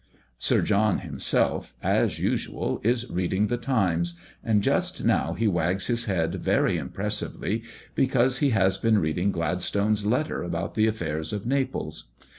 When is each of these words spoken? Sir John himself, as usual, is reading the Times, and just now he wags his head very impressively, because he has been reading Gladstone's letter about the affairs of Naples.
Sir 0.39 0.63
John 0.63 1.01
himself, 1.01 1.75
as 1.83 2.17
usual, 2.17 2.81
is 2.83 3.11
reading 3.11 3.45
the 3.45 3.57
Times, 3.57 4.19
and 4.43 4.63
just 4.63 5.03
now 5.03 5.33
he 5.33 5.47
wags 5.47 5.85
his 5.85 6.05
head 6.05 6.33
very 6.33 6.75
impressively, 6.79 7.61
because 7.93 8.39
he 8.39 8.49
has 8.49 8.79
been 8.79 8.97
reading 8.97 9.31
Gladstone's 9.31 10.03
letter 10.03 10.41
about 10.41 10.73
the 10.73 10.87
affairs 10.87 11.33
of 11.33 11.45
Naples. 11.45 12.05